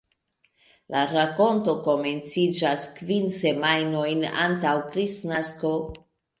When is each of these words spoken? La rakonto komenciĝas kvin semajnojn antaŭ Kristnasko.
La 0.95 1.03
rakonto 1.11 1.75
komenciĝas 1.89 2.87
kvin 2.97 3.29
semajnojn 3.37 4.27
antaŭ 4.49 4.75
Kristnasko. 4.91 5.75